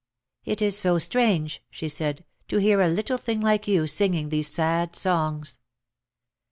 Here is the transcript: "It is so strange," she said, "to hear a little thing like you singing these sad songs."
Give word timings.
"It 0.45 0.63
is 0.63 0.75
so 0.75 0.97
strange," 0.97 1.61
she 1.69 1.87
said, 1.87 2.25
"to 2.47 2.57
hear 2.57 2.81
a 2.81 2.89
little 2.89 3.19
thing 3.19 3.39
like 3.39 3.67
you 3.67 3.85
singing 3.85 4.29
these 4.29 4.51
sad 4.51 4.95
songs." 4.95 5.59